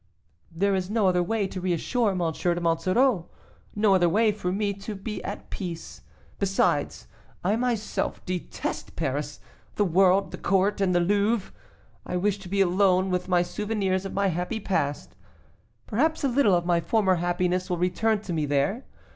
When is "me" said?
4.51-4.73, 18.33-18.47